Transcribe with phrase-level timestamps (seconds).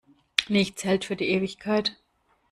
[0.49, 1.95] Nichts hält für die Ewigkeit.